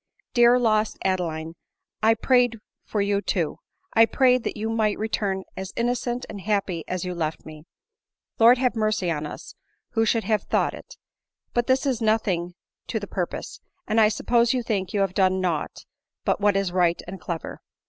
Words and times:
Dear, 0.33 0.57
lost 0.57 0.97
Adeline, 1.05 1.53
I 2.01 2.15
prayed 2.15 2.57
for 2.83 3.01
you 3.01 3.21
too! 3.21 3.59
I 3.93 4.07
prayed 4.07 4.43
that 4.45 4.57
you 4.57 4.67
might 4.71 4.97
return 4.97 5.43
as 5.55 5.73
innocent 5.75 6.25
and 6.27 6.41
happy 6.41 6.83
as 6.87 7.05
you 7.05 7.13
left 7.13 7.45
me. 7.45 7.65
Lord 8.39 8.57
have 8.57 8.75
mercy 8.75 9.11
on 9.11 9.27
us! 9.27 9.53
who 9.91 10.03
should 10.07 10.23
have 10.23 10.41
thought 10.41 10.73
it! 10.73 10.95
But 11.53 11.67
this 11.67 11.85
is 11.85 12.01
nothing 12.01 12.55
to 12.87 12.99
the 12.99 13.05
purpose, 13.05 13.59
and 13.87 14.01
I 14.01 14.09
suppose 14.09 14.53
you 14.55 14.63
think 14.63 14.91
you 14.91 15.01
have 15.01 15.13
done 15.13 15.39
nought 15.39 15.85
but 16.25 16.41
what 16.41 16.55
is 16.57 16.71
right 16.71 16.99
and 17.07 17.21
clever." 17.21 17.61